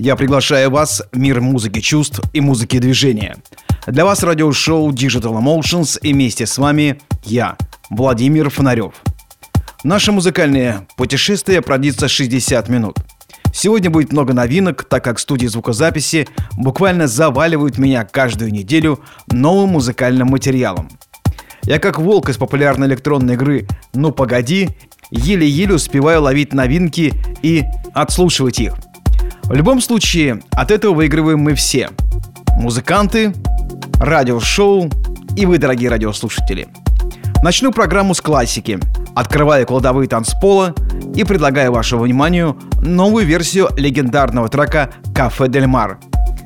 Я 0.00 0.14
приглашаю 0.14 0.70
вас 0.70 1.02
в 1.10 1.18
мир 1.18 1.40
музыки 1.40 1.80
чувств 1.80 2.20
и 2.32 2.40
музыки 2.40 2.78
движения. 2.78 3.36
Для 3.88 4.04
вас 4.04 4.22
радиошоу 4.22 4.92
Digital 4.92 5.36
Emotions 5.42 5.98
и 6.00 6.12
вместе 6.12 6.46
с 6.46 6.56
вами 6.56 7.00
я, 7.24 7.56
Владимир 7.90 8.48
Фонарев. 8.48 8.94
Наше 9.82 10.12
музыкальное 10.12 10.86
путешествие 10.96 11.62
продлится 11.62 12.06
60 12.06 12.68
минут. 12.68 12.98
Сегодня 13.52 13.90
будет 13.90 14.12
много 14.12 14.32
новинок, 14.34 14.84
так 14.84 15.02
как 15.02 15.18
студии 15.18 15.48
звукозаписи 15.48 16.28
буквально 16.56 17.08
заваливают 17.08 17.76
меня 17.76 18.04
каждую 18.04 18.52
неделю 18.52 19.00
новым 19.26 19.70
музыкальным 19.70 20.28
материалом. 20.28 20.88
Я 21.64 21.80
как 21.80 21.98
волк 21.98 22.28
из 22.28 22.36
популярной 22.36 22.86
электронной 22.86 23.34
игры 23.34 23.66
«Ну 23.94 24.12
погоди» 24.12 24.68
еле-еле 25.10 25.74
успеваю 25.74 26.22
ловить 26.22 26.52
новинки 26.52 27.14
и 27.42 27.64
отслушивать 27.94 28.60
их. 28.60 28.74
В 29.44 29.54
любом 29.54 29.80
случае, 29.80 30.42
от 30.52 30.70
этого 30.70 30.94
выигрываем 30.94 31.38
мы 31.38 31.54
все. 31.54 31.90
Музыканты, 32.56 33.32
радиошоу 34.00 34.90
и 35.36 35.46
вы, 35.46 35.58
дорогие 35.58 35.90
радиослушатели. 35.90 36.68
Начну 37.42 37.72
программу 37.72 38.14
с 38.14 38.20
классики. 38.20 38.78
Открываю 39.14 39.66
кладовые 39.66 40.08
танцпола 40.08 40.74
и 41.14 41.24
предлагаю 41.24 41.72
вашему 41.72 42.02
вниманию 42.02 42.58
новую 42.82 43.24
версию 43.24 43.68
легендарного 43.76 44.48
трека 44.48 44.90
«Кафе 45.14 45.48
Дель 45.48 45.66
Мар». 45.66 45.98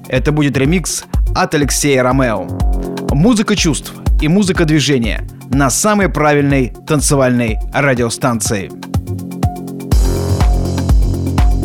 Это 0.08 0.32
будет 0.32 0.56
ремикс 0.56 1.04
от 1.34 1.54
Алексея 1.54 2.02
Ромео. 2.02 2.46
Музыка 3.10 3.56
чувств 3.56 3.92
и 4.20 4.28
музыка 4.28 4.64
движения– 4.64 5.26
на 5.52 5.68
самой 5.68 6.08
правильной 6.08 6.72
танцевальной 6.86 7.58
радиостанции. 7.72 8.70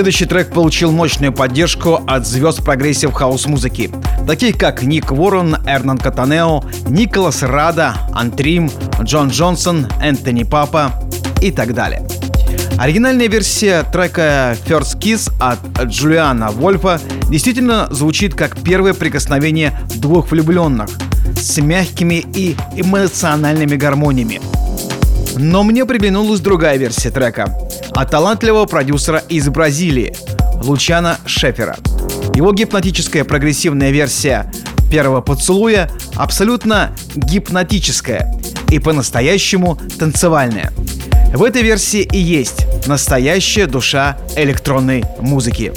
Следующий 0.00 0.25
трек 0.25 0.50
получил 0.55 0.93
мощную 0.93 1.31
поддержку 1.31 2.00
от 2.06 2.26
звезд 2.26 2.64
progressive 2.64 3.12
house 3.12 3.44
музыки, 3.44 3.91
таких 4.26 4.56
как 4.56 4.82
Ник 4.82 5.12
Уоррен, 5.12 5.58
Эрнан 5.67 5.99
Катанео, 5.99 6.64
Николас 6.88 7.43
Рада, 7.43 7.97
Антрим, 8.14 8.70
Джон 9.02 9.29
Джонсон, 9.29 9.88
Энтони 10.02 10.44
Папа 10.44 10.94
и 11.43 11.52
так 11.52 11.75
далее. 11.75 12.02
Оригинальная 12.79 13.29
версия 13.29 13.82
трека 13.82 14.56
First 14.64 14.99
Kiss 14.99 15.31
от 15.38 15.58
Джулиана 15.82 16.50
Вольфа 16.50 16.99
действительно 17.29 17.87
звучит 17.91 18.35
как 18.35 18.58
первое 18.58 18.94
прикосновение 18.94 19.79
двух 19.96 20.31
влюбленных 20.31 20.88
с 21.38 21.58
мягкими 21.58 22.25
и 22.35 22.56
эмоциональными 22.75 23.76
гармониями. 23.76 24.41
Но 25.37 25.62
мне 25.62 25.85
приглянулась 25.85 26.41
другая 26.41 26.79
версия 26.79 27.11
трека 27.11 27.55
от 27.94 28.10
талантливого 28.10 28.66
продюсера 28.66 29.19
из 29.28 29.48
Бразилии 29.48 30.14
Лучана 30.62 31.19
Шефера. 31.26 31.76
Его 32.34 32.52
гипнотическая 32.52 33.25
прогрессивная 33.25 33.90
версия 33.90 34.50
первого 34.90 35.20
поцелуя 35.20 35.90
абсолютно 36.16 36.94
гипнотическая 37.14 38.34
и 38.70 38.78
по-настоящему 38.78 39.78
танцевальная. 39.98 40.72
В 41.34 41.44
этой 41.44 41.62
версии 41.62 42.02
и 42.02 42.19
есть 42.19 42.66
настоящая 42.87 43.66
душа 43.66 44.19
электронной 44.36 45.04
музыки. 45.20 45.72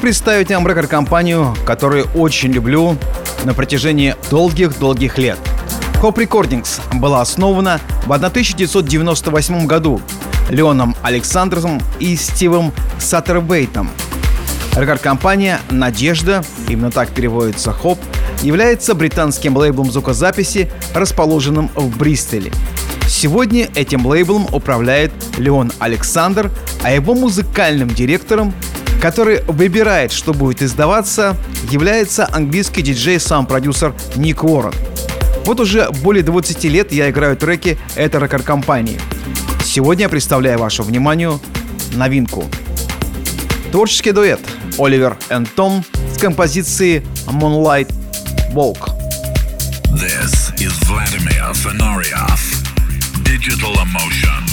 Представить 0.00 0.50
вам 0.50 0.66
рекорд-компанию, 0.66 1.54
которую 1.66 2.06
очень 2.14 2.50
люблю 2.52 2.96
на 3.44 3.52
протяжении 3.52 4.16
долгих-долгих 4.30 5.18
лет. 5.18 5.38
Hope 6.00 6.14
Recordings 6.14 6.80
была 6.98 7.20
основана 7.20 7.80
в 8.06 8.12
1998 8.12 9.66
году 9.66 10.00
Леоном 10.48 10.96
Александром 11.02 11.82
и 11.98 12.16
Стивом 12.16 12.72
Саттертвейтом. 12.98 13.90
Рекорд-компания 14.74 15.60
«Надежда», 15.68 16.42
именно 16.68 16.90
так 16.90 17.10
переводится 17.10 17.72
«Hope», 17.72 17.98
является 18.42 18.94
британским 18.94 19.54
лейблом 19.56 19.92
звукозаписи, 19.92 20.70
расположенным 20.94 21.70
в 21.74 21.98
Бристоле. 21.98 22.50
Сегодня 23.06 23.68
этим 23.74 24.06
лейблом 24.06 24.46
управляет 24.52 25.12
Леон 25.36 25.72
Александр, 25.78 26.50
а 26.82 26.90
его 26.90 27.14
музыкальным 27.14 27.90
директором, 27.90 28.54
который 29.00 29.42
выбирает, 29.44 30.12
что 30.12 30.34
будет 30.34 30.62
издаваться, 30.62 31.36
является 31.70 32.28
английский 32.30 32.82
диджей-сам-продюсер 32.82 33.94
Ник 34.16 34.44
Уоррен. 34.44 34.74
Вот 35.46 35.58
уже 35.60 35.90
более 36.02 36.22
20 36.22 36.64
лет 36.64 36.92
я 36.92 37.10
играю 37.10 37.36
треки 37.36 37.78
этой 37.96 38.20
рекорд-компании. 38.20 39.00
Сегодня 39.64 40.04
я 40.04 40.08
представляю 40.08 40.58
вашему 40.58 40.88
вниманию 40.88 41.40
новинку. 41.94 42.44
Творческий 43.72 44.12
дуэт 44.12 44.40
Оливер 44.78 45.16
и 45.30 45.44
Том 45.56 45.84
с 46.14 46.18
композицией 46.18 47.02
Moonlight 47.26 47.92
Walk. 48.52 48.90
This 49.92 50.52
is 50.58 50.72
Vladimir 50.88 51.52
Fenoriov. 51.54 52.40
Digital 53.24 53.74
Emotion. 53.76 54.49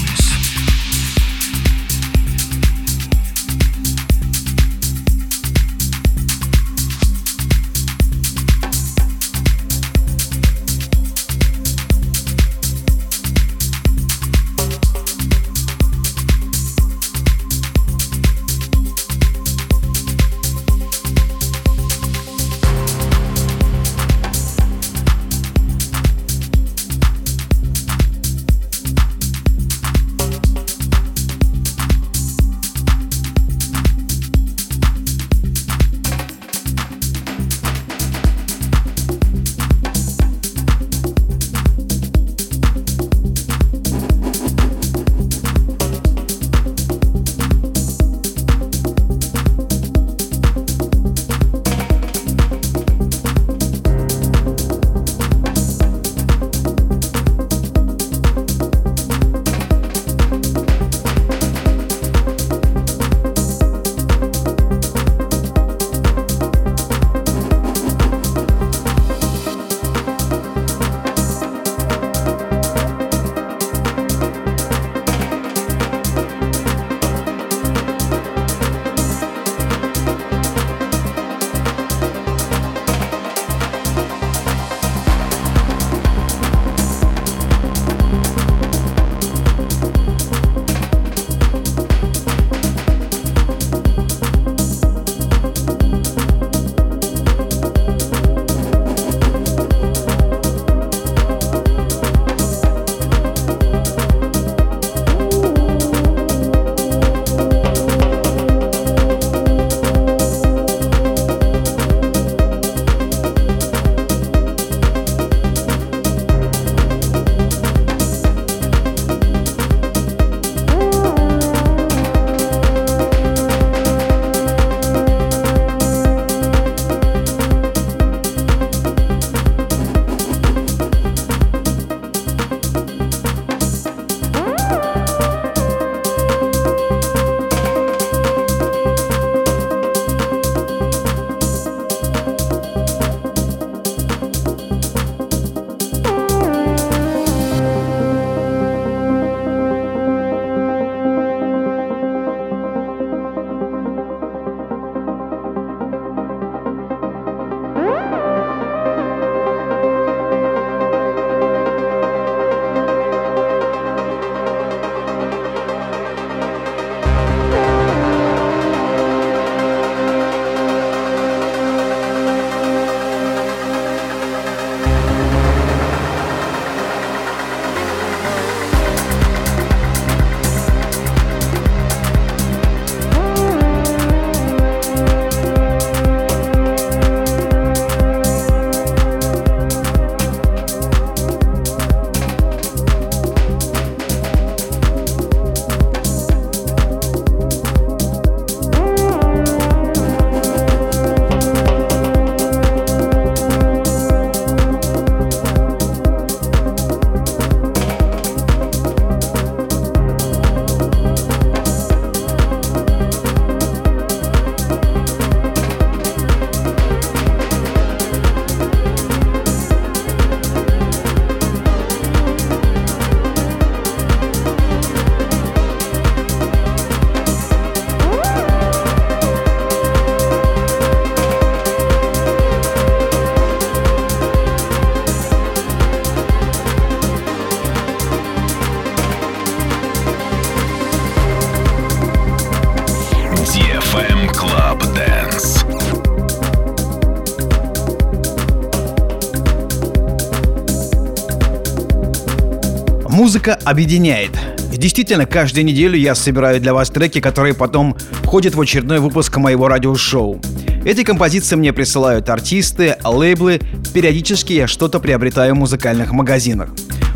Музыка 253.18 253.58
объединяет. 253.64 254.30
Действительно, 254.72 255.26
каждую 255.26 255.66
неделю 255.66 255.98
я 255.98 256.14
собираю 256.14 256.62
для 256.62 256.72
вас 256.76 256.92
треки, 256.92 257.20
которые 257.20 257.56
потом 257.56 257.98
входят 258.22 258.54
в 258.54 258.62
очередной 258.62 259.00
выпуск 259.00 259.38
моего 259.38 259.68
радиошоу. 259.68 260.40
Эти 260.86 261.04
композиции 261.04 261.56
мне 261.56 261.74
присылают 261.74 262.30
артисты, 262.30 262.96
лейблы, 263.04 263.60
периодически 263.92 264.54
я 264.54 264.68
что-то 264.68 265.00
приобретаю 265.00 265.56
в 265.56 265.58
музыкальных 265.58 266.12
магазинах. 266.12 266.70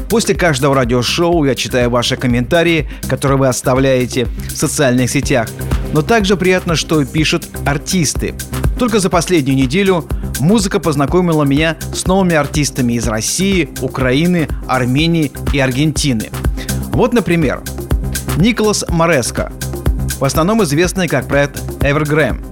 После 0.10 0.34
каждого 0.34 0.74
радиошоу 0.74 1.46
я 1.46 1.54
читаю 1.54 1.92
ваши 1.92 2.18
комментарии, 2.18 2.90
которые 3.08 3.38
вы 3.38 3.48
оставляете 3.48 4.26
в 4.26 4.58
социальных 4.58 5.08
сетях. 5.12 5.50
Но 5.94 6.02
также 6.02 6.36
приятно, 6.36 6.76
что 6.76 7.06
пишут 7.06 7.48
артисты. 7.64 8.34
Только 8.80 9.00
за 9.00 9.12
последнюю 9.12 9.56
неделю 9.56 10.08
музыка 10.40 10.80
познакомила 10.80 11.44
меня 11.44 11.78
с 11.94 12.06
новыми 12.08 12.36
артистами 12.36 12.94
из 12.94 13.08
России, 13.08 13.70
Украины, 13.82 14.48
Армении 14.68 15.32
и 15.54 15.60
Аргентины. 15.60 16.30
Вот, 16.94 17.14
например, 17.14 17.62
Николас 18.38 18.86
Мореско, 18.90 19.52
в 20.20 20.24
основном 20.24 20.64
известный 20.64 21.08
как 21.08 21.28
проект 21.28 21.60
Evergram. 21.82 22.44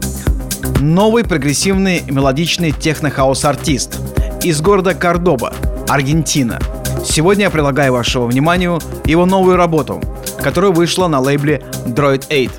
Новый 0.79 1.23
прогрессивный 1.23 2.03
мелодичный 2.07 2.71
техно-хаус-артист 2.71 3.99
из 4.43 4.61
города 4.61 4.93
Кордоба, 4.93 5.53
Аргентина. 5.87 6.59
Сегодня 7.05 7.45
я 7.45 7.49
предлагаю 7.49 7.93
вашему 7.93 8.27
вниманию 8.27 8.79
его 9.05 9.25
новую 9.25 9.57
работу, 9.57 10.01
которая 10.41 10.71
вышла 10.71 11.07
на 11.07 11.19
лейбле 11.19 11.63
Droid 11.85 12.25
8. 12.29 12.51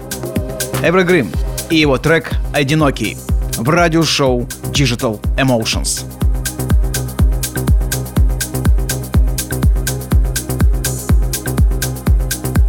Evergreen 0.82 1.28
и 1.70 1.76
его 1.76 1.98
трек 1.98 2.30
«Одинокий» 2.52 3.16
в 3.56 3.68
радиошоу 3.68 4.48
Digital 4.72 5.20
Emotions. 5.38 6.04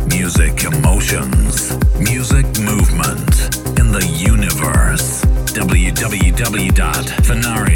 Music 0.07 0.63
emotions, 0.65 1.71
music 1.99 2.45
movement 2.59 3.55
in 3.79 3.91
the 3.91 4.05
universe. 4.17 5.21
www.venarioff.com. 5.53 7.70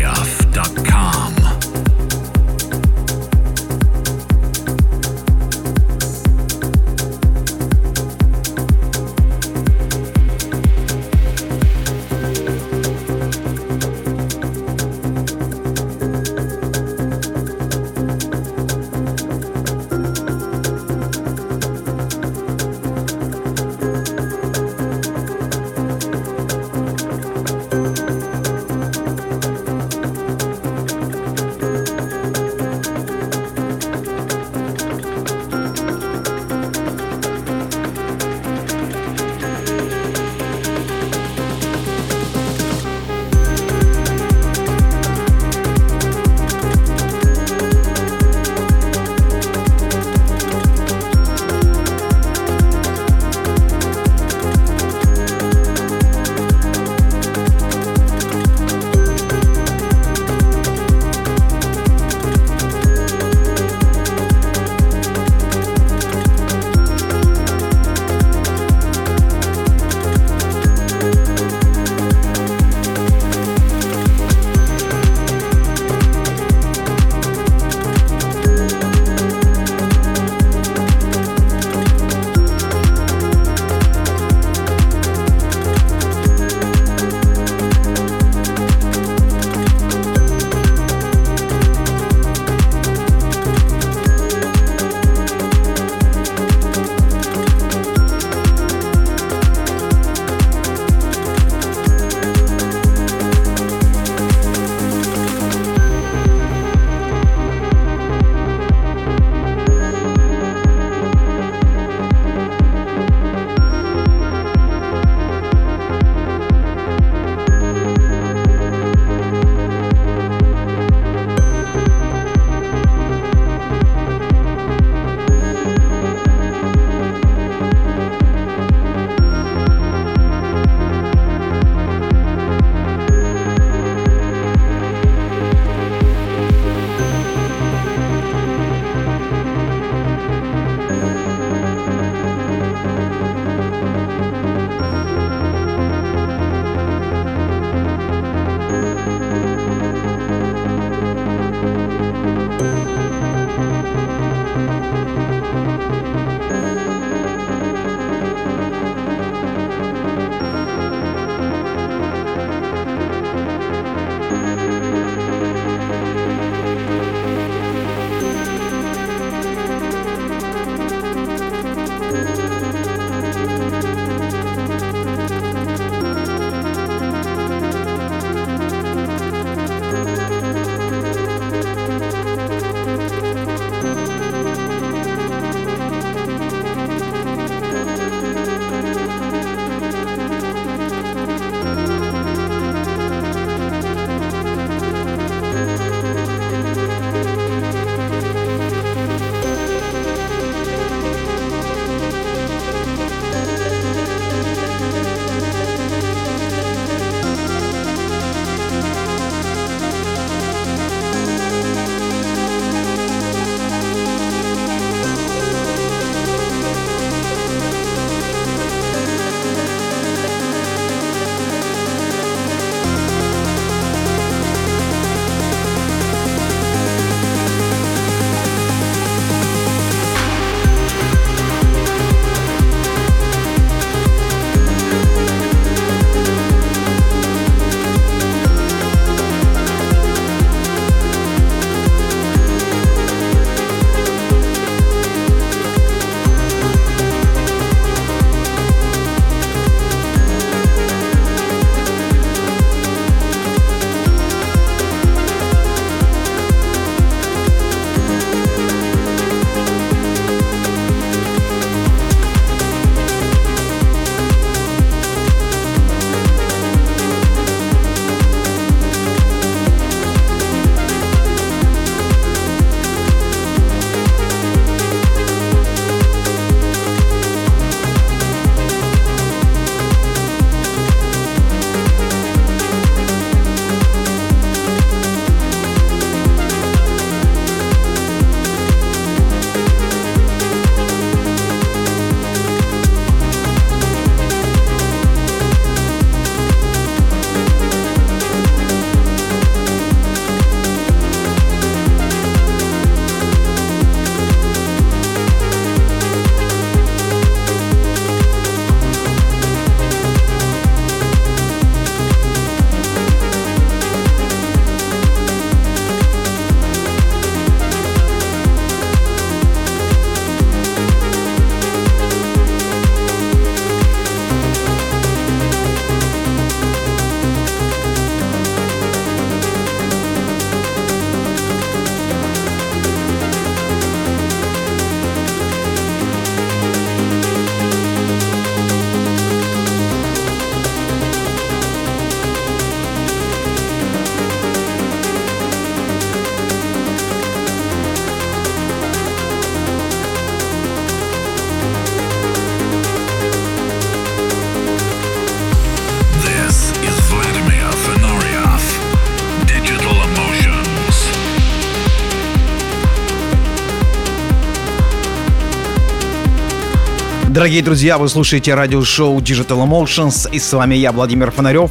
Дорогие 367.46 367.62
друзья, 367.62 368.00
вы 368.00 368.10
слушаете 368.10 368.56
радиошоу 368.56 369.20
Digital 369.20 369.68
Emotions 369.68 370.28
и 370.32 370.40
с 370.40 370.52
вами 370.52 370.74
я, 370.74 370.92
Владимир 370.92 371.30
Фонарев. 371.30 371.70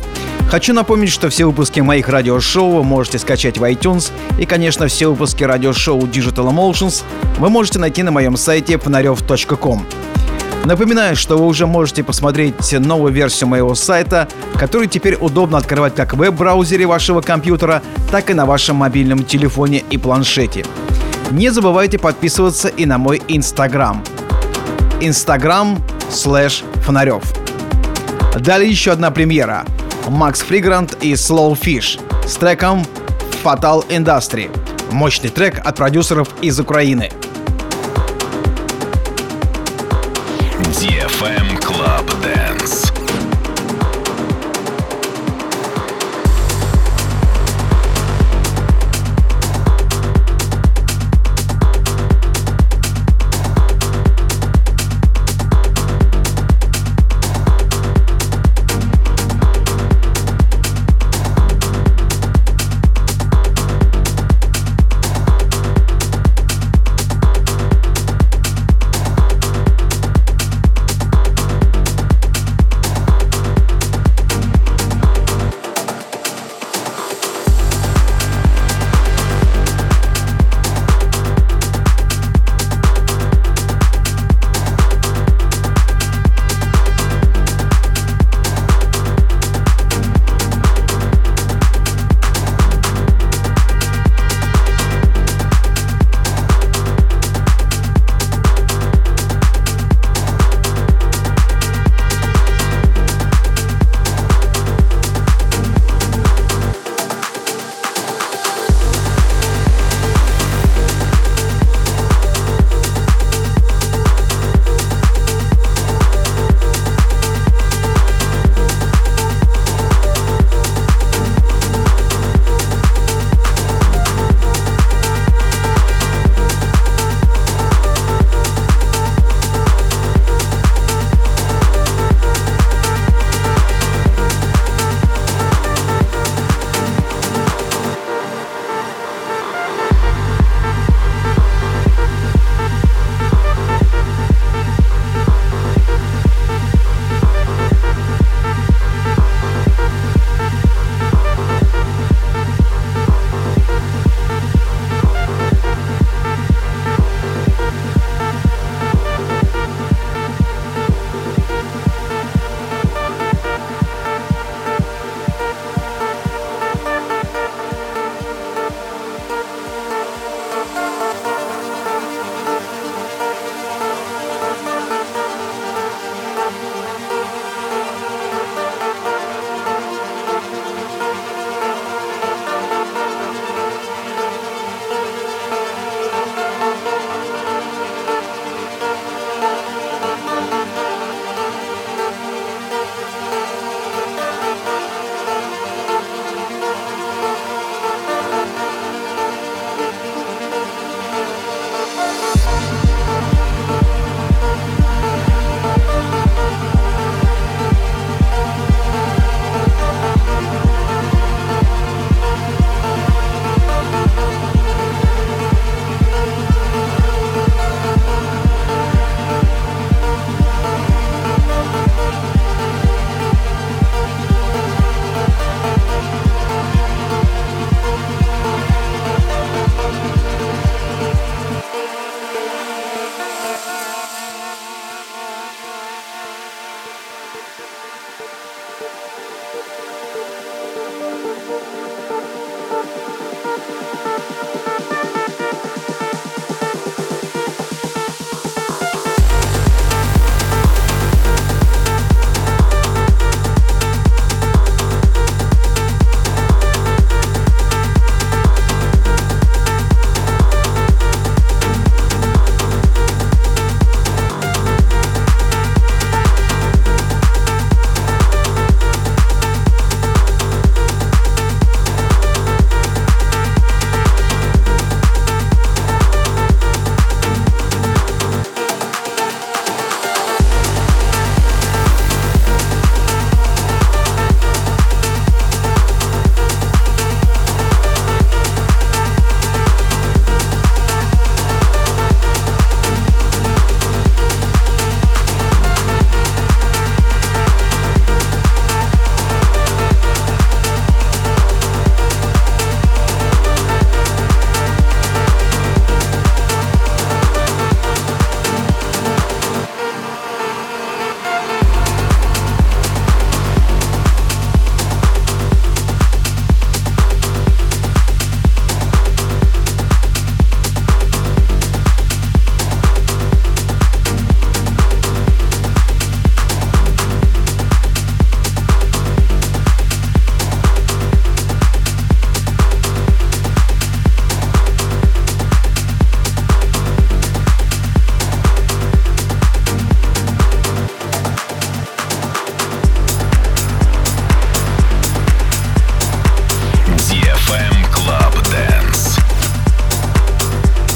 Хочу 0.48 0.72
напомнить, 0.72 1.10
что 1.10 1.30
все 1.30 1.46
выпуски 1.46 1.80
моих 1.80 2.08
радиошоу 2.08 2.76
вы 2.76 2.84
можете 2.84 3.18
скачать 3.18 3.58
в 3.58 3.64
iTunes 3.64 4.12
и, 4.38 4.46
конечно, 4.46 4.86
все 4.86 5.10
выпуски 5.10 5.42
радиошоу 5.42 6.02
Digital 6.02 6.52
Emotions 6.52 7.02
вы 7.40 7.50
можете 7.50 7.80
найти 7.80 8.04
на 8.04 8.12
моем 8.12 8.36
сайте 8.36 8.78
фонарев.ком. 8.78 9.84
Напоминаю, 10.64 11.16
что 11.16 11.36
вы 11.36 11.44
уже 11.44 11.66
можете 11.66 12.04
посмотреть 12.04 12.54
новую 12.70 13.12
версию 13.12 13.48
моего 13.48 13.74
сайта, 13.74 14.28
который 14.54 14.86
теперь 14.86 15.16
удобно 15.16 15.58
открывать 15.58 15.96
как 15.96 16.14
в 16.14 16.18
веб-браузере 16.18 16.86
вашего 16.86 17.20
компьютера, 17.20 17.82
так 18.12 18.30
и 18.30 18.34
на 18.34 18.46
вашем 18.46 18.76
мобильном 18.76 19.24
телефоне 19.24 19.82
и 19.90 19.98
планшете. 19.98 20.64
Не 21.32 21.50
забывайте 21.50 21.98
подписываться 21.98 22.68
и 22.68 22.86
на 22.86 22.98
мой 22.98 23.20
Инстаграм– 23.26 24.04
Instagram 25.00 25.80
слэш 26.10 26.64
Фонарев. 26.84 27.22
Далее 28.38 28.70
еще 28.70 28.92
одна 28.92 29.10
премьера. 29.10 29.64
Макс 30.08 30.40
Фригрант 30.40 30.96
и 31.02 31.12
Slow 31.14 31.58
Fish 31.58 32.00
с 32.26 32.34
треком 32.36 32.84
Fatal 33.42 33.86
Industry. 33.88 34.50
Мощный 34.90 35.30
трек 35.30 35.60
от 35.64 35.76
продюсеров 35.76 36.28
из 36.42 36.58
Украины. 36.60 37.10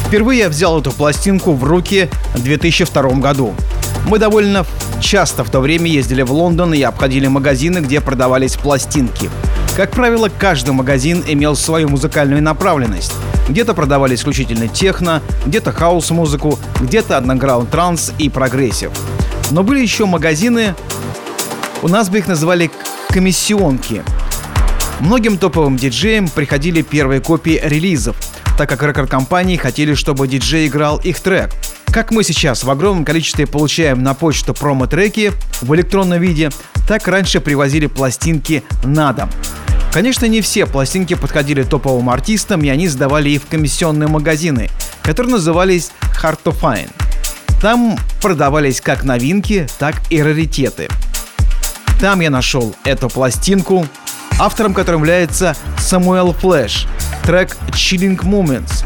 Впервые 0.08 0.38
я 0.38 0.48
взял 0.48 0.80
эту 0.80 0.90
пластинку 0.90 1.52
в 1.52 1.62
руки 1.64 2.08
в 2.32 2.42
2002 2.42 3.10
году. 3.20 3.54
Мы 4.06 4.18
довольно 4.18 4.64
часто 5.02 5.44
в 5.44 5.50
то 5.50 5.60
время 5.60 5.86
ездили 5.86 6.22
в 6.22 6.32
Лондон 6.32 6.72
и 6.72 6.80
обходили 6.80 7.26
магазины, 7.26 7.80
где 7.80 8.00
продавались 8.00 8.56
пластинки. 8.56 9.28
Как 9.76 9.90
правило, 9.90 10.30
каждый 10.30 10.70
магазин 10.70 11.22
имел 11.28 11.54
свою 11.56 11.90
музыкальную 11.90 12.42
направленность. 12.42 13.12
Где-то 13.50 13.74
продавали 13.74 14.14
исключительно 14.14 14.66
техно, 14.66 15.20
где-то 15.44 15.72
хаус-музыку, 15.72 16.58
где-то 16.80 17.18
андеграунд 17.18 17.70
транс 17.70 18.14
и 18.16 18.30
progressive. 18.30 18.92
Но 19.50 19.62
были 19.62 19.82
еще 19.82 20.06
магазины, 20.06 20.74
у 21.82 21.88
нас 21.88 22.08
бы 22.08 22.16
их 22.16 22.28
называли 22.28 22.70
комиссионки. 23.10 24.02
Многим 25.00 25.36
топовым 25.36 25.76
диджеям 25.76 26.28
приходили 26.28 26.80
первые 26.80 27.20
копии 27.20 27.60
релизов, 27.62 28.16
так 28.58 28.68
как 28.68 28.82
рекорд-компании 28.82 29.56
хотели, 29.56 29.94
чтобы 29.94 30.26
диджей 30.26 30.66
играл 30.66 30.98
их 30.98 31.20
трек. 31.20 31.50
Как 31.92 32.10
мы 32.10 32.24
сейчас 32.24 32.64
в 32.64 32.70
огромном 32.70 33.04
количестве 33.04 33.46
получаем 33.46 34.02
на 34.02 34.14
почту 34.14 34.52
промо-треки 34.52 35.32
в 35.62 35.72
электронном 35.76 36.20
виде, 36.20 36.50
так 36.88 37.06
раньше 37.06 37.40
привозили 37.40 37.86
пластинки 37.86 38.64
на 38.82 39.12
дом. 39.12 39.30
Конечно, 39.92 40.26
не 40.26 40.40
все 40.40 40.66
пластинки 40.66 41.14
подходили 41.14 41.62
топовым 41.62 42.10
артистам, 42.10 42.62
и 42.64 42.68
они 42.68 42.88
сдавали 42.88 43.30
их 43.30 43.42
в 43.42 43.46
комиссионные 43.46 44.08
магазины, 44.08 44.68
которые 45.02 45.34
назывались 45.34 45.92
Hard 46.20 46.40
to 46.44 46.52
Find. 46.60 46.90
Там 47.62 47.96
продавались 48.20 48.80
как 48.80 49.04
новинки, 49.04 49.68
так 49.78 49.94
и 50.10 50.20
раритеты. 50.20 50.88
Там 52.00 52.20
я 52.20 52.30
нашел 52.30 52.74
эту 52.84 53.08
пластинку, 53.08 53.86
автором 54.38 54.74
которой 54.74 54.96
является 54.96 55.56
Самуэл 55.78 56.32
Флэш, 56.32 56.86
трек 57.24 57.56
Chilling 57.70 58.18
Moments. 58.22 58.84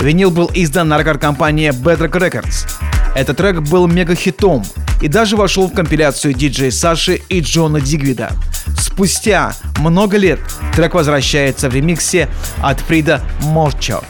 Винил 0.00 0.30
был 0.30 0.50
издан 0.54 0.88
на 0.88 0.98
рекорд-компании 0.98 1.70
Bedrock 1.70 2.12
Records. 2.12 2.66
Этот 3.14 3.36
трек 3.36 3.60
был 3.60 3.86
мега-хитом 3.86 4.64
и 5.00 5.08
даже 5.08 5.36
вошел 5.36 5.68
в 5.68 5.74
компиляцию 5.74 6.34
диджей 6.34 6.70
Саши 6.70 7.20
и 7.28 7.40
Джона 7.40 7.80
Дигвида. 7.80 8.30
Спустя 8.78 9.52
много 9.78 10.16
лет 10.16 10.40
трек 10.74 10.94
возвращается 10.94 11.68
в 11.68 11.74
ремиксе 11.74 12.28
от 12.62 12.80
Фрида 12.80 13.20
Морчо. 13.42 14.02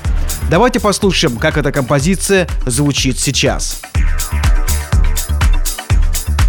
Давайте 0.51 0.81
послушаем, 0.81 1.37
как 1.39 1.57
эта 1.57 1.73
композиция 1.73 2.49
звучит 2.67 3.19
сейчас. 3.19 3.81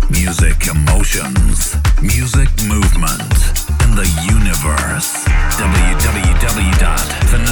Music 0.10 0.58
emotions, 0.74 1.76
music 2.02 2.50
movement 2.68 3.61
the 3.96 4.08
universe. 4.30 5.26
www.venarioff.com. 5.58 7.51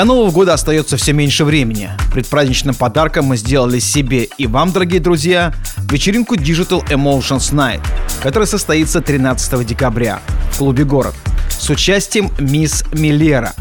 До 0.00 0.06
Нового 0.06 0.30
года 0.30 0.54
остается 0.54 0.96
все 0.96 1.12
меньше 1.12 1.44
времени. 1.44 1.90
Предпраздничным 2.10 2.74
подарком 2.74 3.26
мы 3.26 3.36
сделали 3.36 3.80
себе 3.80 4.30
и 4.38 4.46
вам, 4.46 4.72
дорогие 4.72 4.98
друзья, 4.98 5.52
вечеринку 5.90 6.36
Digital 6.36 6.82
Emotions 6.88 7.52
Night, 7.52 7.82
которая 8.22 8.46
состоится 8.46 9.02
13 9.02 9.66
декабря 9.66 10.20
в 10.52 10.56
клубе 10.56 10.84
«Город» 10.84 11.14
с 11.50 11.68
участием 11.68 12.30
мисс 12.38 12.82
Миллера. 12.94 13.52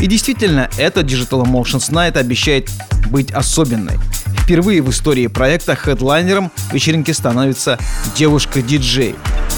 И 0.00 0.06
действительно, 0.06 0.68
эта 0.76 1.00
Digital 1.00 1.46
Emotions 1.46 1.90
Night 1.90 2.18
обещает 2.18 2.68
быть 3.08 3.30
особенной. 3.30 3.98
Впервые 4.42 4.82
в 4.82 4.90
истории 4.90 5.28
проекта 5.28 5.76
хедлайнером 5.76 6.52
вечеринки 6.72 7.12
становится 7.12 7.78
девушка-диджей. 8.16 9.14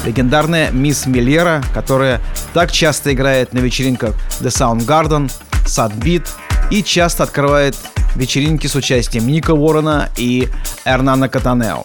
Легендарная 0.07 0.71
мисс 0.71 1.05
Миллера, 1.07 1.65
которая 1.75 2.21
так 2.55 2.71
часто 2.71 3.13
играет 3.13 3.53
на 3.55 3.59
вечеринках 3.59 4.15
The 4.41 4.51
Soundgarden, 4.51 5.29
Садбит 5.67 6.29
и 6.71 6.83
часто 6.83 7.25
открывает 7.25 7.77
вечеринки 8.15 8.67
с 8.67 8.75
участием 8.75 9.27
Ника 9.27 9.53
Уоррена 9.53 10.11
и 10.17 10.49
Эрнана 10.85 11.29
Катанео. 11.29 11.85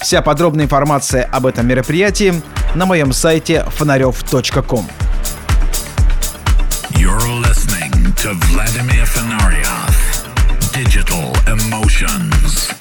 Вся 0.00 0.22
подробная 0.22 0.64
информация 0.64 1.24
об 1.24 1.46
этом 1.46 1.66
мероприятии 1.66 2.40
на 2.74 2.86
моем 2.86 3.12
сайте 3.12 3.64
фонарев.ком. 3.76 4.88
Digital 10.74 11.34
Emotions. 11.46 12.79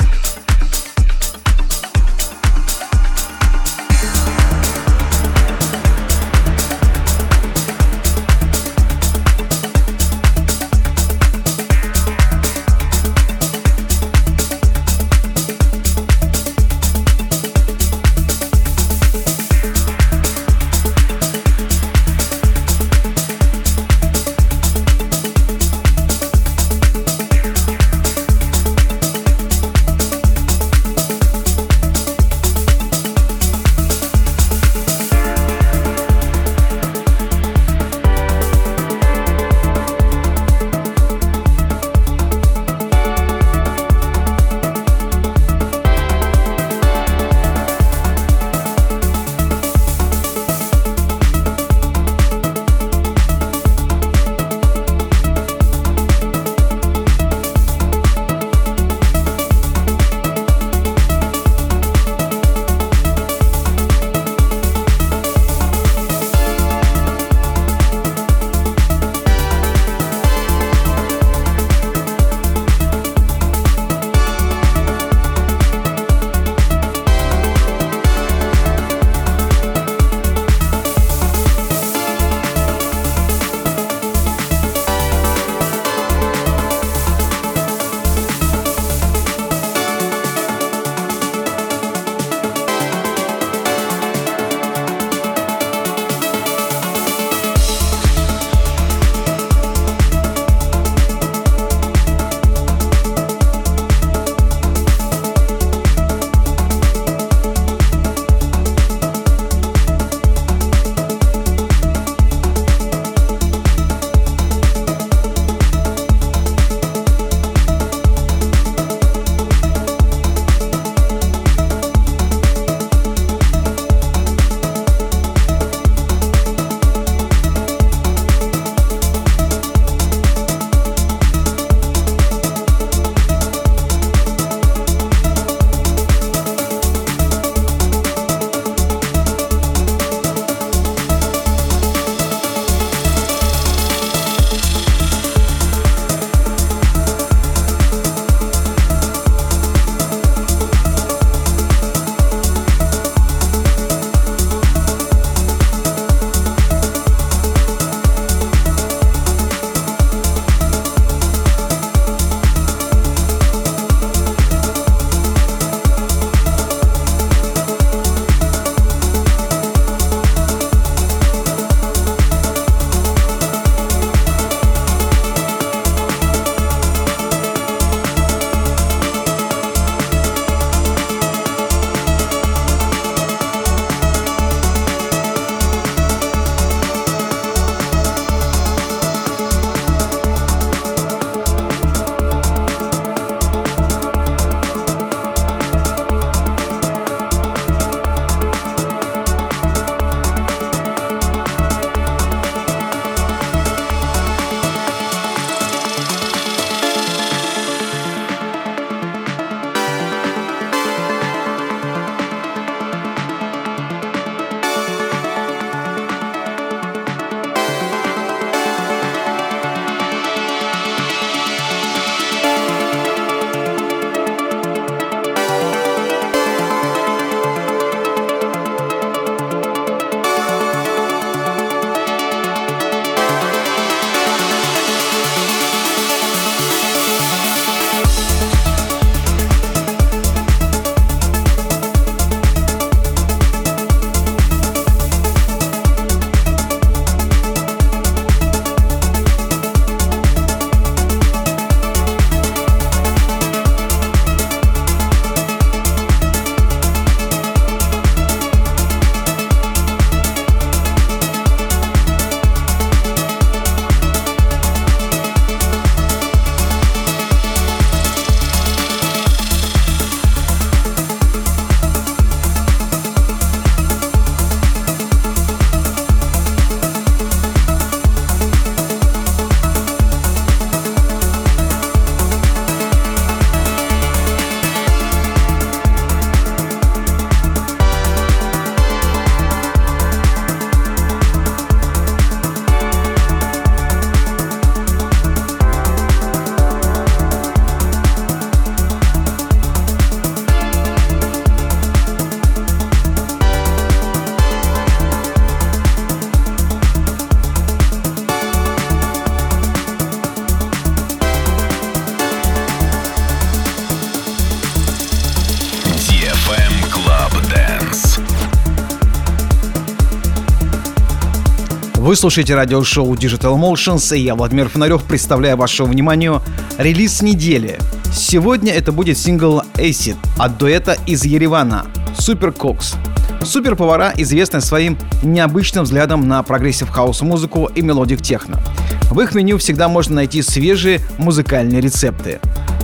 Слушаете 322.19 322.53
радиошоу 322.53 323.13
Digital 323.13 323.57
Emotions, 323.57 324.13
и 324.13 324.19
я, 324.19 324.35
Владимир 324.35 324.67
Фонарев, 324.67 325.03
представляю 325.05 325.55
вашему 325.55 325.87
вниманию 325.87 326.41
релиз 326.77 327.21
недели. 327.21 327.79
Сегодня 328.13 328.73
это 328.73 328.91
будет 328.91 329.17
сингл 329.17 329.61
Acid 329.75 330.17
от 330.37 330.57
дуэта 330.57 330.97
из 331.05 331.23
Еревана 331.23 331.85
Super 332.17 332.53
Cooks. 332.53 332.97
Суперповара 333.41 334.11
известны 334.17 334.59
своим 334.59 334.97
необычным 335.23 335.85
взглядом 335.85 336.27
на 336.27 336.43
progressive 336.43 336.89
house 336.89 337.21
музыку 337.21 337.71
и 337.73 337.81
melodic 337.81 338.21
techno. 338.21 338.59
В 339.09 339.21
их 339.21 339.33
меню 339.33 339.57
всегда 339.57 339.87
можно 339.87 340.15
найти 340.15 340.41
свежие 340.41 340.99
музыкальные 341.19 341.79
рецепты. 341.79 342.41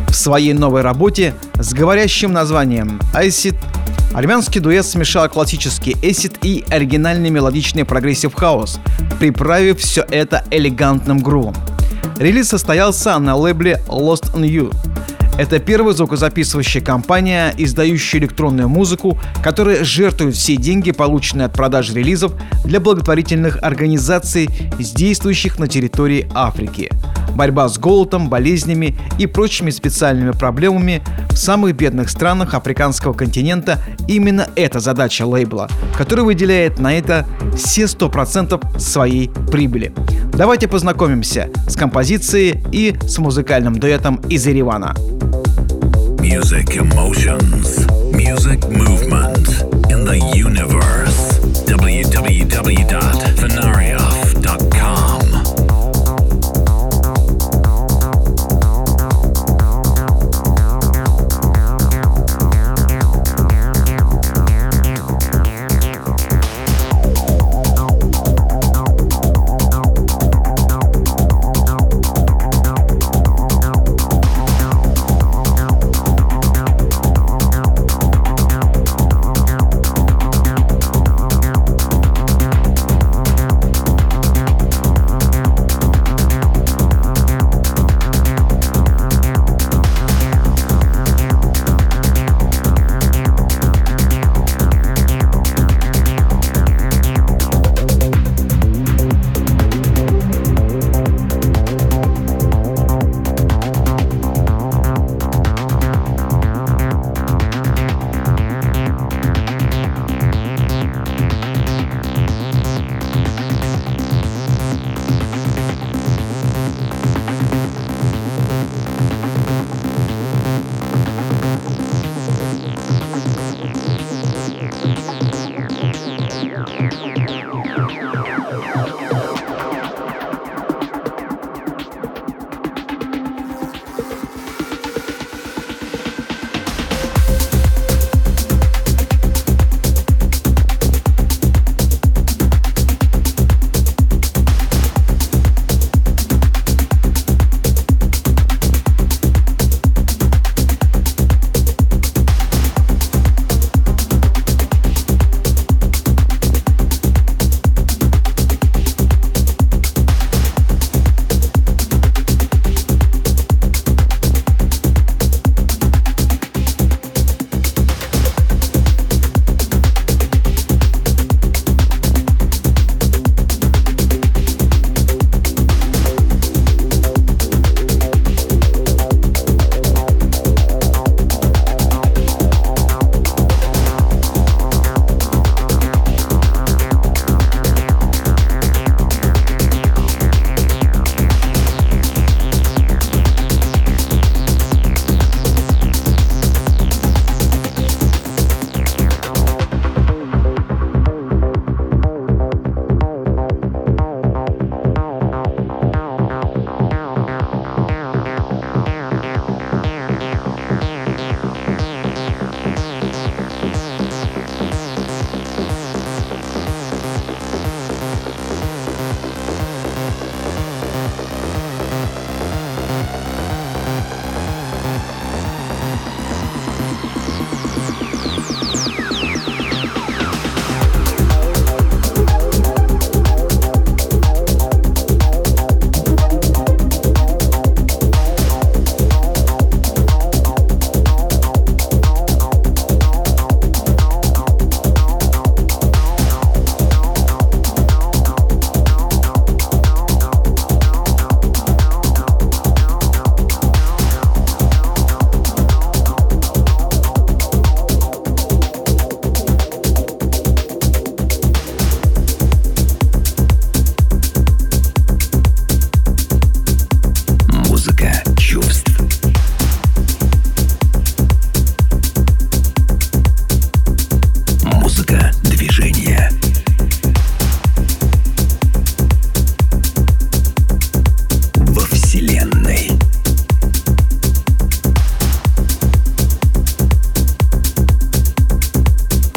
В 0.08 0.14
своей 0.14 0.54
новой 0.54 0.82
работе 0.82 1.34
с 1.56 1.74
говорящим 1.74 2.32
названием 2.32 3.02
Acid 3.14 3.58
Армянский 4.16 4.62
дуэт 4.62 4.86
смешал 4.86 5.28
классический 5.28 5.98
acid 6.02 6.38
и 6.42 6.64
оригинальный 6.70 7.30
мелодичный 7.30 7.84
progressive 7.84 8.34
house, 8.34 8.80
приправив 9.20 9.80
все 9.80 10.06
это 10.10 10.46
элегантным 10.52 11.20
грувом. 11.20 11.54
Релиз 12.18 12.48
состоялся 12.48 13.20
на 13.20 13.36
лейбле 13.36 13.84
Lost 13.90 14.34
on 14.34 14.50
You. 14.50 14.74
Это 15.38 15.60
первая 15.60 15.94
звукозаписывающая 15.94 16.82
компания, 16.82 17.54
издающая 17.58 18.22
электронную 18.22 18.70
музыку, 18.70 19.20
которая 19.44 19.84
жертвует 19.84 20.36
все 20.36 20.56
деньги, 20.56 20.92
полученные 20.92 21.48
от 21.48 21.54
продажи 21.54 21.94
релизов, 21.94 22.32
для 22.64 22.80
благотворительных 22.80 23.62
организаций, 23.62 24.48
действующих 24.80 25.60
на 25.60 25.68
территории 25.68 26.26
Африки 26.34 26.90
борьба 27.36 27.68
с 27.68 27.78
голодом, 27.78 28.30
болезнями 28.30 28.98
и 29.18 29.28
прочими 29.28 29.70
специальными 29.70 30.32
проблемами 30.32 31.02
в 31.30 31.36
самых 31.36 31.76
бедных 31.76 32.10
странах 32.10 32.54
африканского 32.54 33.14
континента 33.14 33.80
именно 34.08 34.48
эта 34.56 34.80
задача 34.80 35.26
лейбла, 35.26 35.70
который 35.98 36.24
выделяет 36.26 36.80
на 36.80 36.98
это 36.98 37.26
все 37.56 37.84
100% 37.84 38.80
своей 38.80 39.30
прибыли. 39.52 39.94
Давайте 40.34 40.68
познакомимся 40.68 41.50
с 41.68 41.76
композицией 41.76 42.64
и 42.72 42.96
с 43.08 43.18
музыкальным 43.18 43.80
дуэтом 43.80 44.16
из 44.30 44.46
Еревана. 44.48 44.96
Music 46.20 46.76
emotions, 46.76 47.86
music 48.12 48.60
movement 48.70 49.48
in 49.92 50.04
the 50.06 50.18
universe. 50.34 51.36
www.venaria.com 51.66 53.25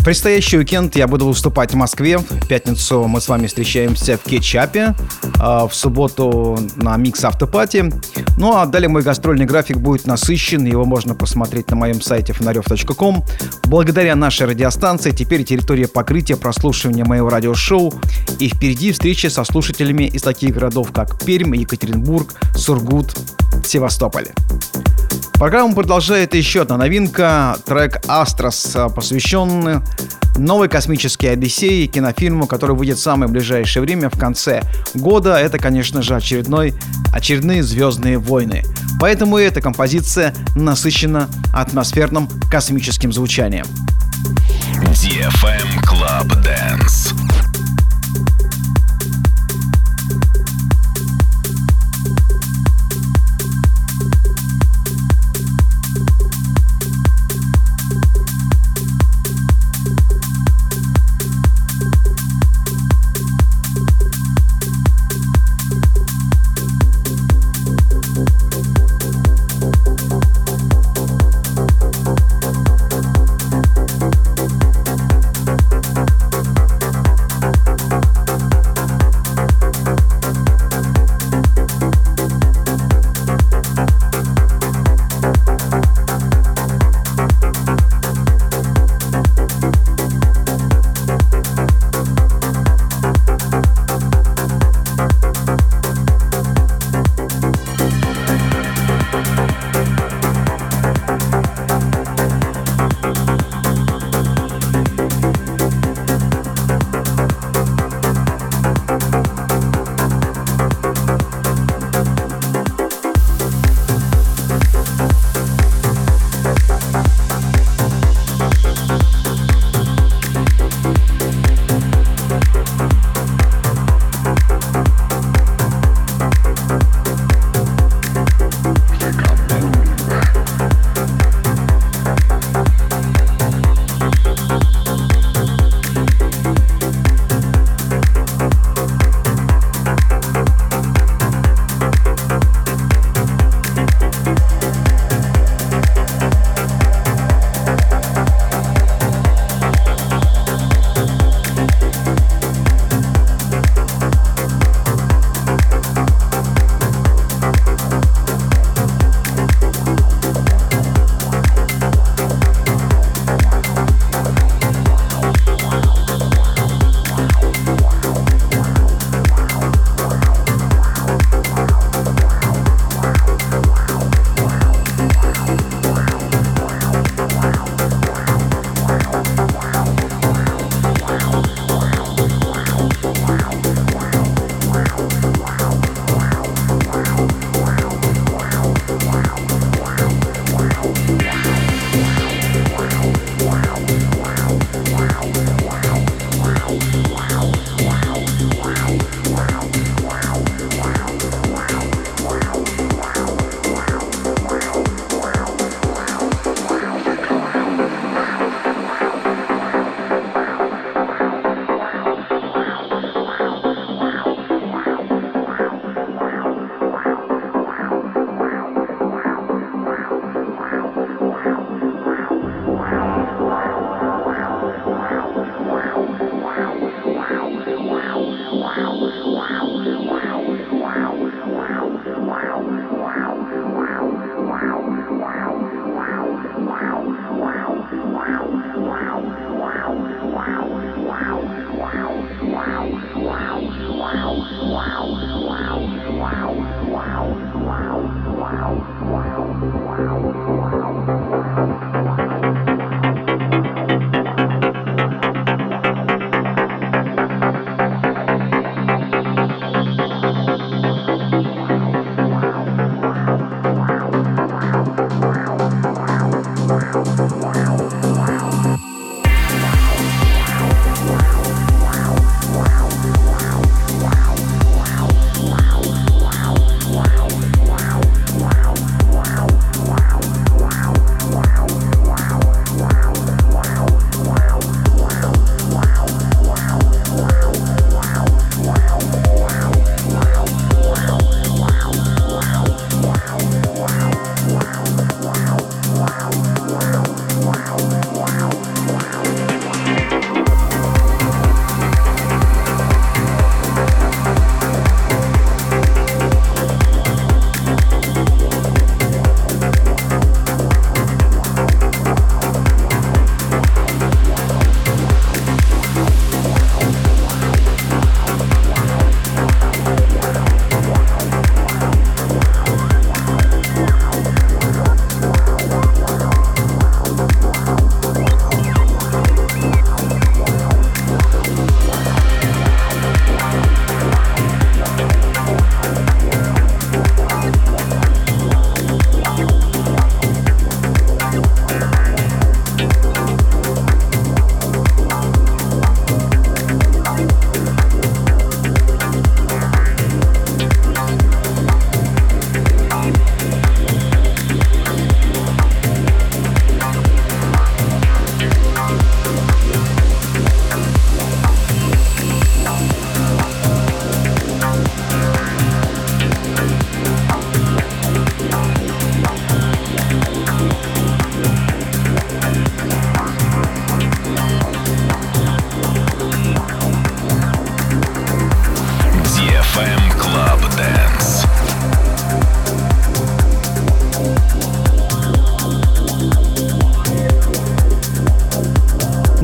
предстоящий 0.09 0.57
уикенд 0.57 0.97
я 0.97 1.07
буду 1.07 1.27
выступать 1.27 1.73
в 1.73 1.77
Москве. 1.77 2.17
В 2.17 2.49
пятницу 2.49 3.07
мы 3.07 3.21
с 3.21 3.29
вами 3.29 3.47
встречаемся 3.47 4.17
в 4.17 4.23
Кетчапе. 4.23 4.95
А 5.39 5.69
в 5.69 5.75
субботу 5.75 6.59
на 6.77 6.97
Микс 6.97 7.23
Автопати. 7.25 7.93
Ну 8.39 8.57
а 8.57 8.65
далее 8.65 8.89
мой 8.89 9.03
гастрольный 9.03 9.45
график 9.45 9.77
будет 9.77 10.07
насыщен. 10.07 10.65
Его 10.65 10.87
можно 10.87 11.15
посмотреть 11.15 11.69
на 11.69 11.77
моем 11.77 12.01
сайте 12.01 12.33
фонарев.ком. 12.33 13.23
Благодаря 13.65 14.17
нашей 14.17 14.47
радиостанции 14.47 15.11
теперь 15.11 15.45
территория 15.45 15.89
покрытия 15.89 16.39
прослушивания 16.39 17.05
моего 17.05 17.29
радиошоу. 17.29 17.93
И 18.39 18.49
впереди 18.49 18.93
встречи 18.93 19.27
со 19.27 19.45
слушателями 19.45 20.05
из 20.05 20.23
таких 20.23 20.55
городов, 20.55 20.91
как 20.91 21.23
Пермь, 21.23 21.55
Екатеринбург, 21.55 22.33
Сургут, 22.55 23.15
Севастополь. 23.63 24.29
Программу 25.39 25.72
продолжает 25.72 26.34
еще 26.34 26.62
одна 26.62 26.76
новинка, 26.76 27.57
трек 27.64 28.01
«Астрос», 28.09 28.76
посвященный 28.93 29.82
новой 30.36 30.68
космической 30.68 31.26
Одиссеи, 31.26 31.86
кинофильму, 31.86 32.49
который 32.49 32.74
выйдет 32.74 32.99
в 32.99 33.03
самое 33.03 33.30
ближайшее 33.30 33.84
время, 33.84 34.11
в 34.11 34.18
конце 34.18 34.62
года. 34.95 35.36
Это, 35.36 35.59
конечно 35.59 36.03
же, 36.03 36.16
очередной, 36.16 36.74
очередные 37.12 37.62
«Звездные 37.62 38.18
войны». 38.18 38.64
Поэтому 39.01 39.39
эта 39.39 39.61
композиция 39.61 40.34
насыщена 40.57 41.28
атмосферным 41.55 42.28
космическим 42.51 43.12
звучанием. 43.12 43.66
DFM 44.93 45.84
Club 45.84 46.28
Dance. 46.43 47.28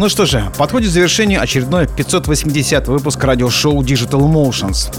Ну 0.05 0.11
что 0.11 0.27
же, 0.27 0.53
подходит 0.59 0.91
к 0.91 0.93
завершению 0.93 1.41
очередной 1.41 1.87
580 1.87 2.89
выпуск 2.89 3.25
радиошоу 3.25 3.83
Digital 3.83 4.21
Emotions. 4.21 4.95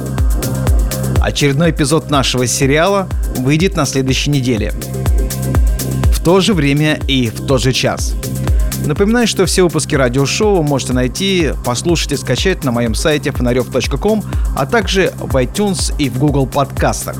Очередной 1.21 1.69
эпизод 1.69 2.09
нашего 2.09 2.47
сериала 2.47 3.07
выйдет 3.37 3.75
на 3.75 3.85
следующей 3.85 4.31
неделе. 4.31 4.73
В 6.11 6.23
то 6.23 6.39
же 6.39 6.55
время 6.55 6.99
и 7.07 7.29
в 7.29 7.45
тот 7.45 7.61
же 7.61 7.71
час. 7.71 8.15
Напоминаю, 8.87 9.27
что 9.27 9.45
все 9.45 9.61
выпуски 9.61 9.93
радиошоу 9.93 10.63
можете 10.63 10.93
найти, 10.93 11.51
послушать 11.63 12.13
и 12.13 12.17
скачать 12.17 12.63
на 12.63 12.71
моем 12.71 12.95
сайте 12.95 13.29
фонарев.ком, 13.29 14.23
а 14.57 14.65
также 14.65 15.13
в 15.19 15.35
iTunes 15.35 15.93
и 15.99 16.09
в 16.09 16.17
Google 16.17 16.47
подкастах. 16.47 17.15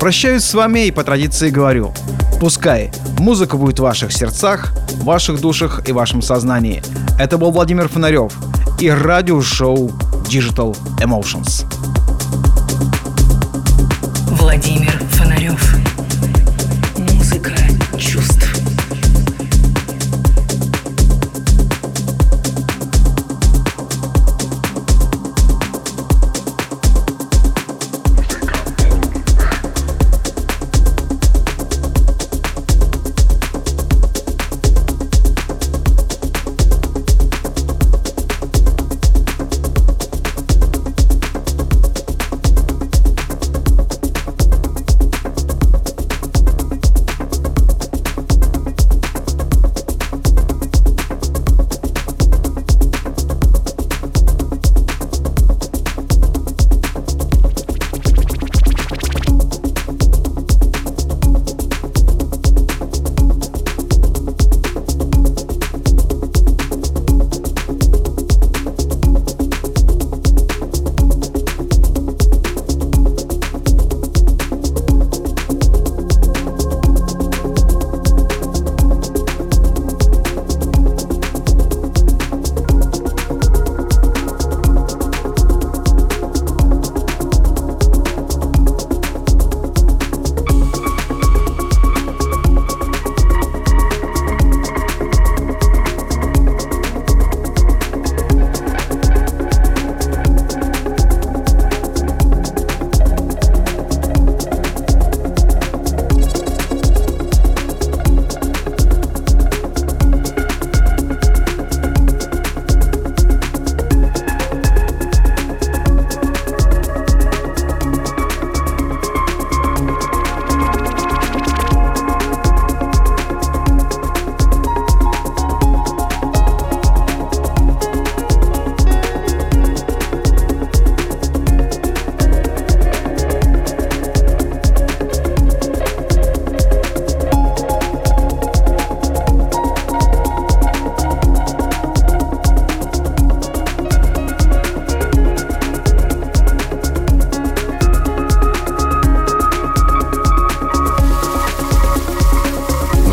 Прощаюсь 0.00 0.42
с 0.42 0.54
вами 0.54 0.86
и 0.86 0.90
по 0.90 1.04
традиции 1.04 1.50
говорю, 1.50 1.94
пускай 2.40 2.90
музыка 3.20 3.56
будет 3.56 3.78
в 3.78 3.82
ваших 3.82 4.12
сердцах, 4.12 4.72
в 4.98 5.04
ваших 5.04 5.40
душах 5.40 5.88
и 5.88 5.92
вашем 5.92 6.22
сознании. 6.22 6.82
Это 7.18 7.38
был 7.38 7.50
Владимир 7.50 7.88
Фонарев 7.88 8.32
и 8.80 8.90
радиошоу 8.90 9.90
Digital 10.24 10.76
Emotions. 11.00 11.64
Владимир 14.30 14.87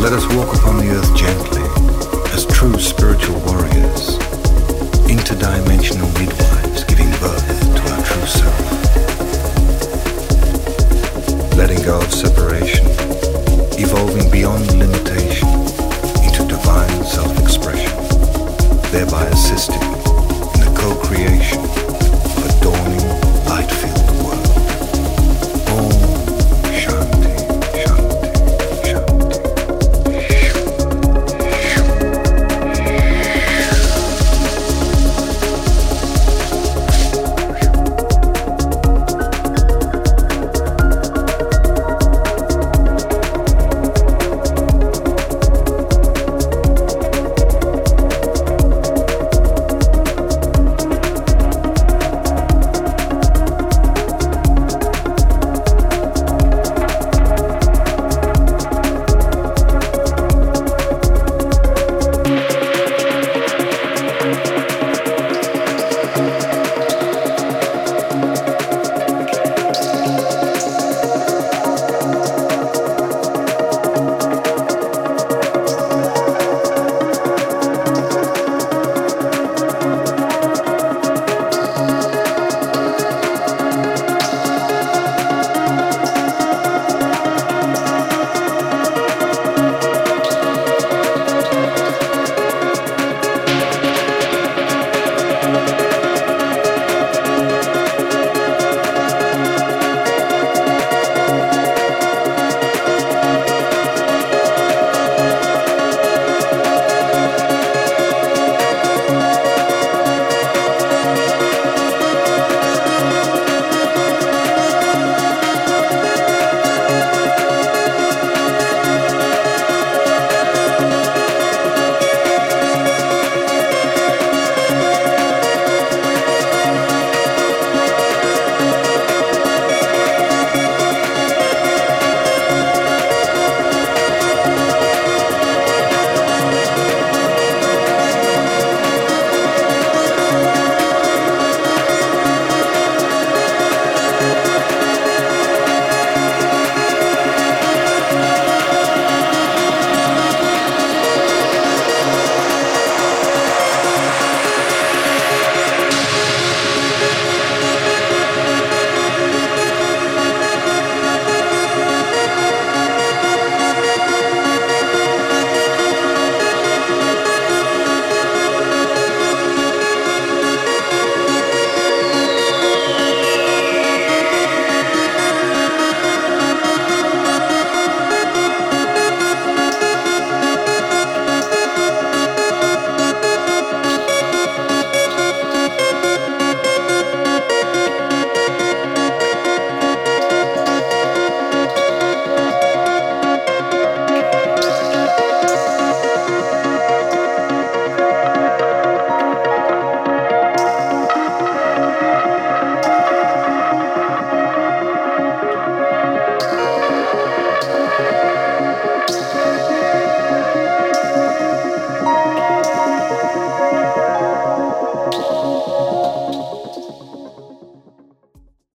let 0.06 0.22
us 0.22 0.34
walk 0.36 0.54
upon 0.54 0.78
the 0.78 0.88
earth 0.88 1.16
gently 1.16 1.62
as 2.32 2.46
true 2.46 2.78
spiritual 2.78 3.34
warriors, 3.40 4.16
interdimensional 5.10 6.06
midwives 6.14 6.84
giving 6.84 7.10
birth 7.18 7.42
to 7.74 7.82
our 7.90 8.00
true 8.06 8.26
self. 8.38 8.60
Letting 11.56 11.82
go 11.82 11.98
of 11.98 12.12
separation, 12.14 12.86
evolving 13.82 14.30
beyond 14.30 14.78
limitation 14.78 15.48
into 16.22 16.46
divine 16.46 17.04
self-expression, 17.04 17.90
thereby 18.92 19.26
assisting 19.34 19.82
in 19.82 20.60
the 20.62 20.72
co-creation 20.78 21.58
of 21.58 22.46
a 22.46 22.50
dawning 22.62 23.05